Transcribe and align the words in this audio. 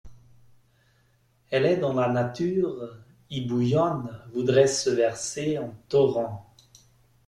Elle 1.51 1.67
est 1.67 1.77
dans 1.77 1.93
la 1.93 2.07
Nature, 2.09 2.89
y 3.29 3.41
bouillonne, 3.41 4.17
voudrait 4.33 4.65
se 4.65 4.89
verser 4.89 5.59
en 5.59 5.75
torrents. 5.89 6.55